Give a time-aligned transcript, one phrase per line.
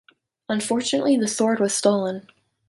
[0.49, 2.25] Unfortunately the sword was stolen.